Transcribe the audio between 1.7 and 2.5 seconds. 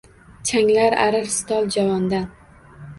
javondan.